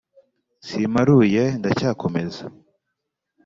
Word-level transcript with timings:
simparuye 0.65 1.43
ndacyakomeza 1.59 2.43